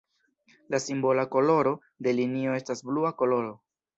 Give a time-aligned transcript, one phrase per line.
[0.75, 1.73] La simbola koloro
[2.07, 3.55] de linio estas blua koloro.